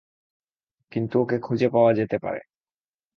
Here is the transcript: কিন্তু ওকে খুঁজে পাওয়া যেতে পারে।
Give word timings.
কিন্তু 0.91 1.15
ওকে 1.21 1.37
খুঁজে 1.39 1.67
পাওয়া 1.73 1.91
যেতে 1.93 2.17
পারে। 2.17 2.41